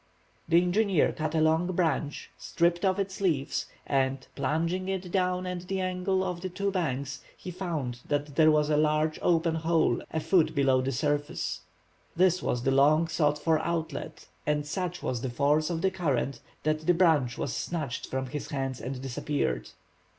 [0.49, 5.67] The engineer cut a long branch, stripped off its leaves, and, plunging it down at
[5.67, 10.01] the angle of the two banks, he found that there was a large open hole
[10.09, 11.61] a foot below the surface.
[12.15, 16.41] This was the long sought for outlet, and such was the force of the current
[16.63, 19.69] that the branch was snatched from his hands and disappeared.